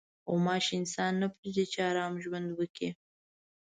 [0.29, 2.89] غوماشې انسان نه پرېږدي چې ارام ژوند وکړي.